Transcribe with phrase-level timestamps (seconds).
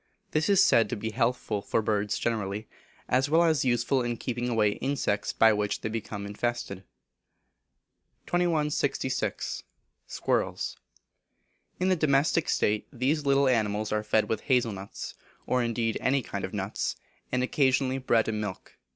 [0.31, 2.67] This is said to be healthful for birds generally,
[3.07, 6.83] as well as useful in keeping away insects by which they become infested.
[8.25, 9.61] 2166.
[10.07, 10.75] Squirrels.
[11.79, 15.13] In a domestic state these little animals are fed with hazel nuts,
[15.45, 16.95] or indeed any kind of nuts;
[17.31, 18.77] and occasionally bread and milk.